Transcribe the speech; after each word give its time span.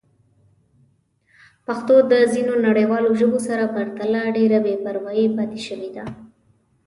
پښتو 1.65 1.95
د 2.11 2.13
ځینو 2.33 2.53
نړیوالو 2.67 3.11
ژبو 3.21 3.39
سره 3.47 3.71
پرتله 3.75 4.21
ډېره 4.37 4.57
بې 4.65 4.75
پروا 4.83 5.13
پاتې 5.37 5.59
شوې 5.67 5.89
ده. 5.95 6.05